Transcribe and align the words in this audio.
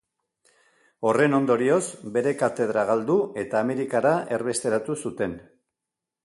Horren 1.09 1.35
ondorioz, 1.39 1.83
bere 2.15 2.33
katedra 2.39 2.87
galdu 2.93 3.19
eta 3.43 3.61
Amerikara 3.61 4.15
erbesteratu 4.39 4.97
zuten. 5.05 5.39